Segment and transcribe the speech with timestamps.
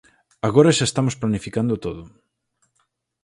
[0.47, 2.03] Agora xa estamos planificando todo.